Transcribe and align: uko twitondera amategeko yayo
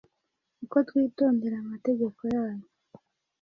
uko 0.63 0.77
twitondera 0.87 1.55
amategeko 1.63 2.21
yayo 2.33 2.67